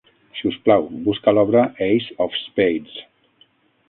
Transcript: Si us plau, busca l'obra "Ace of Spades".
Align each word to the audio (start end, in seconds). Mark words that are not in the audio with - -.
Si 0.37 0.45
us 0.51 0.55
plau, 0.67 0.85
busca 1.07 1.33
l'obra 1.37 1.61
"Ace 1.89 2.15
of 2.25 2.39
Spades". 2.45 2.97